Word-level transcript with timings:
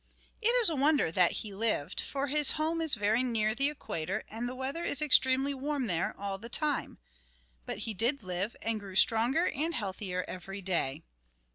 It 0.41 0.47
is 0.55 0.67
a 0.71 0.75
wonder 0.75 1.11
that 1.11 1.33
he 1.43 1.53
lived, 1.53 2.01
for 2.01 2.25
his 2.25 2.53
home 2.53 2.81
is 2.81 2.95
very 2.95 3.21
near 3.21 3.53
the 3.53 3.69
equator 3.69 4.23
and 4.29 4.49
the 4.49 4.55
weather 4.55 4.83
is 4.83 4.99
extremely 4.99 5.53
warm 5.53 5.85
there 5.85 6.15
all 6.17 6.39
the 6.39 6.49
time. 6.49 6.97
But 7.67 7.77
he 7.85 7.93
did 7.93 8.23
live, 8.23 8.55
and 8.63 8.79
grew 8.79 8.95
stronger 8.95 9.45
and 9.49 9.75
healthier 9.75 10.25
every 10.27 10.63
day. 10.63 11.03